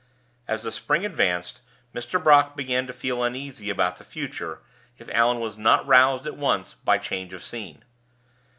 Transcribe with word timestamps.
As 0.47 0.63
the 0.63 0.71
spring 0.71 1.05
advanced, 1.05 1.61
Mr. 1.93 2.17
Brock 2.19 2.55
began 2.57 2.87
to 2.87 2.91
feel 2.91 3.21
uneasy 3.23 3.69
about 3.69 3.97
the 3.97 4.03
future, 4.03 4.61
if 4.97 5.07
Allan 5.11 5.39
was 5.39 5.59
not 5.59 5.85
roused 5.85 6.25
at 6.25 6.37
once 6.37 6.73
by 6.73 6.97
change 6.97 7.33
of 7.33 7.43
scene. 7.43 7.83